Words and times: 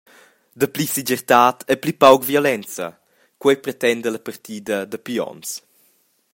Dapli 0.61 0.85
segirtad 0.95 1.57
e 1.71 1.73
pli 1.81 1.93
pauc 2.01 2.21
violenza, 2.33 2.87
quei 3.41 3.57
pretenda 3.63 4.07
la 4.11 4.25
partida 4.27 4.75
dapi 4.91 5.15
onns. 5.31 5.49